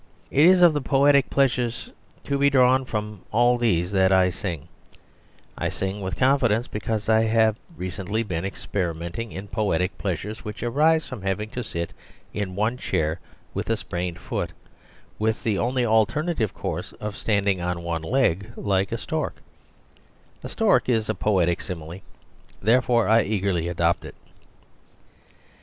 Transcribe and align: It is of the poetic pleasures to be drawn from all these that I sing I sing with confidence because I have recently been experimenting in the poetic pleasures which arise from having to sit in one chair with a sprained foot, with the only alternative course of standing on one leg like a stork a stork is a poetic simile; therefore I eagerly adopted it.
It 0.31 0.47
is 0.47 0.63
of 0.63 0.73
the 0.73 0.81
poetic 0.81 1.29
pleasures 1.29 1.91
to 2.23 2.39
be 2.39 2.49
drawn 2.49 2.85
from 2.85 3.21
all 3.29 3.59
these 3.59 3.91
that 3.91 4.11
I 4.11 4.31
sing 4.31 4.67
I 5.55 5.69
sing 5.69 6.01
with 6.01 6.15
confidence 6.17 6.65
because 6.67 7.07
I 7.07 7.25
have 7.25 7.57
recently 7.77 8.23
been 8.23 8.43
experimenting 8.43 9.31
in 9.31 9.45
the 9.45 9.51
poetic 9.51 9.95
pleasures 9.99 10.43
which 10.43 10.63
arise 10.63 11.07
from 11.07 11.21
having 11.21 11.49
to 11.51 11.63
sit 11.63 11.93
in 12.33 12.55
one 12.55 12.77
chair 12.77 13.19
with 13.53 13.69
a 13.69 13.77
sprained 13.77 14.17
foot, 14.17 14.53
with 15.19 15.43
the 15.43 15.59
only 15.59 15.85
alternative 15.85 16.51
course 16.51 16.93
of 16.93 17.15
standing 17.15 17.61
on 17.61 17.83
one 17.83 18.01
leg 18.01 18.51
like 18.55 18.91
a 18.91 18.97
stork 18.97 19.35
a 20.43 20.49
stork 20.49 20.89
is 20.89 21.09
a 21.09 21.13
poetic 21.13 21.61
simile; 21.61 21.99
therefore 22.59 23.07
I 23.07 23.21
eagerly 23.21 23.67
adopted 23.67 24.15
it. 24.15 24.15